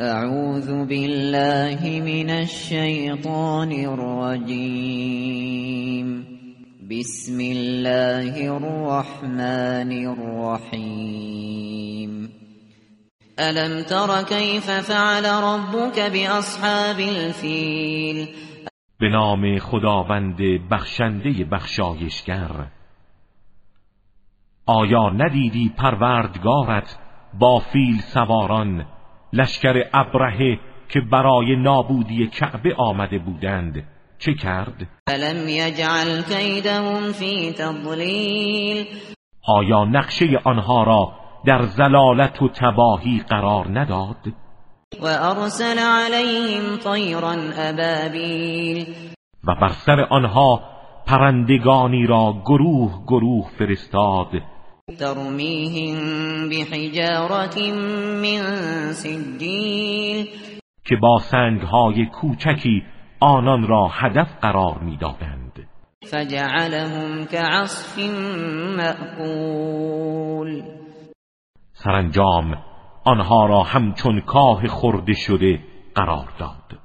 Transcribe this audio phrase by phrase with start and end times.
[0.00, 4.86] اعوذ بالله من الشیطان الرجیم
[6.90, 11.12] بسم الله الرحمن الرحیم
[13.38, 18.28] الم تر كيف فعل ربك باصحاب الفیل
[19.00, 20.36] به نام خداوند
[20.70, 22.66] بخشنده بخشایشگر.
[24.66, 26.98] آیا ندیدی پروردگارت
[27.38, 28.93] با فیل سواران
[29.34, 30.58] لشکر ابرهه
[30.88, 33.84] که برای نابودی کعبه آمده بودند
[34.18, 38.86] چه کرد؟ الم یجعل کیدهم فی تضلیل
[39.46, 41.12] آیا نقشه آنها را
[41.46, 44.16] در زلالت و تباهی قرار نداد؟
[45.02, 48.94] و ارسل علیهم طیرا ابابیل
[49.44, 50.60] و بر سر آنها
[51.06, 54.28] پرندگانی را گروه گروه فرستاد
[54.88, 57.58] ترمیهم بحجارت
[58.22, 60.26] من سجیل
[60.84, 62.82] که با سنگهای کوچکی
[63.20, 65.68] آنان را هدف قرار می‌دادند.
[66.10, 67.98] فجعلهم كعصف
[68.76, 70.62] مأکول
[71.72, 72.54] سرانجام
[73.04, 75.60] آنها را همچون کاه خورده شده
[75.94, 76.83] قرار داد.